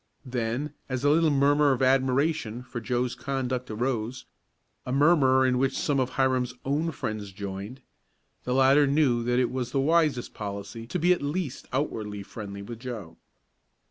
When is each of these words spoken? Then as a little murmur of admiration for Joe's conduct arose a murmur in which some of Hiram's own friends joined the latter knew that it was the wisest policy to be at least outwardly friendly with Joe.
Then 0.25 0.73
as 0.89 1.03
a 1.03 1.11
little 1.11 1.29
murmur 1.29 1.73
of 1.73 1.83
admiration 1.83 2.63
for 2.63 2.79
Joe's 2.81 3.13
conduct 3.13 3.69
arose 3.69 4.25
a 4.83 4.91
murmur 4.91 5.45
in 5.45 5.59
which 5.59 5.77
some 5.77 5.99
of 5.99 6.13
Hiram's 6.15 6.55
own 6.65 6.89
friends 6.89 7.31
joined 7.31 7.83
the 8.43 8.55
latter 8.55 8.87
knew 8.87 9.21
that 9.23 9.37
it 9.37 9.51
was 9.51 9.71
the 9.71 9.79
wisest 9.79 10.33
policy 10.33 10.87
to 10.87 10.97
be 10.97 11.13
at 11.13 11.21
least 11.21 11.67
outwardly 11.71 12.23
friendly 12.23 12.63
with 12.63 12.79
Joe. 12.79 13.17